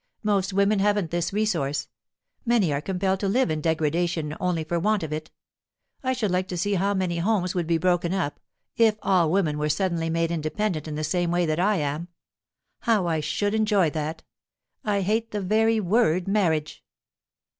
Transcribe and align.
Most 0.23 0.51
women 0.51 0.79
haven't 0.79 1.11
this 1.11 1.31
resource: 1.31 1.87
many 2.43 2.73
are 2.73 2.81
compelled 2.81 3.19
to 3.19 3.27
live 3.27 3.51
in 3.51 3.61
degradation 3.61 4.35
only 4.39 4.63
for 4.63 4.79
want 4.79 5.03
of 5.03 5.13
it. 5.13 5.29
I 6.03 6.13
should 6.13 6.31
like 6.31 6.47
to 6.47 6.57
see 6.57 6.73
how 6.73 6.95
many 6.95 7.19
homes 7.19 7.53
would 7.53 7.67
be 7.67 7.77
broken 7.77 8.11
up, 8.11 8.39
if 8.75 8.97
all 9.03 9.31
women 9.31 9.59
were 9.59 9.69
suddenly 9.69 10.09
made 10.09 10.31
independent 10.31 10.87
in 10.87 10.95
the 10.95 11.03
same 11.03 11.29
way 11.29 11.45
that 11.45 11.59
I 11.59 11.75
am. 11.75 12.07
How 12.79 13.05
I 13.05 13.19
should 13.19 13.53
enjoy 13.53 13.91
that! 13.91 14.23
I 14.83 15.01
hate 15.01 15.29
the 15.29 15.39
very 15.41 15.79
word 15.79 16.27
'marriage'!" 16.27 16.83